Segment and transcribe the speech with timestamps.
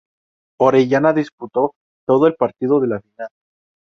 [0.59, 1.73] Orellana disputó
[2.07, 3.29] todo el partido de la final.